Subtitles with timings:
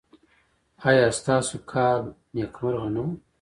[0.87, 1.99] ایا ستاسو کال
[2.33, 3.07] نیکمرغه نه و؟